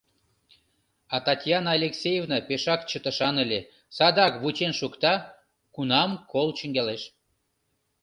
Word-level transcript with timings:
А 1.15 1.17
Татьяна 1.27 1.69
Алексеевна 1.77 2.37
пешак 2.47 2.81
чытышан 2.89 3.35
ыле— 3.43 3.59
садак 3.95 4.33
вучен 4.41 4.71
шукта, 4.79 5.13
кунам 5.75 6.11
кол 6.31 6.47
чӱҥгалеш... 6.57 7.01